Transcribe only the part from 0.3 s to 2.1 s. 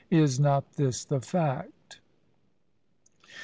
not this the fact?